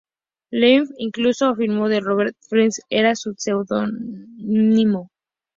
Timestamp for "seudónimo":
3.37-5.11